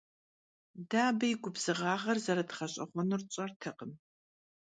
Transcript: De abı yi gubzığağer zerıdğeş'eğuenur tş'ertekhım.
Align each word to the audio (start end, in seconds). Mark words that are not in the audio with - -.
De 0.89 0.99
abı 1.09 1.25
yi 1.29 1.35
gubzığağer 1.43 2.17
zerıdğeş'eğuenur 2.25 3.21
tş'ertekhım. 3.27 3.91